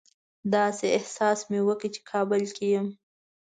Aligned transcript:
داسې 0.53 0.85
احساس 0.97 1.39
مې 1.49 1.59
وکړ 1.67 1.87
چې 1.95 2.01
کابل 2.11 2.41
کې 2.55 2.65
یم. 2.73 2.87